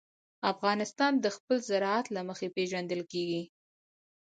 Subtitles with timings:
[0.51, 3.43] افغانستان د خپل زراعت له مخې پېژندل کېږي.